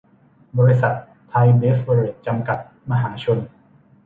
[0.57, 0.93] บริษัท
[1.29, 2.59] ไทยเบฟเวอเรจ จำกัด
[2.89, 3.37] มหาชน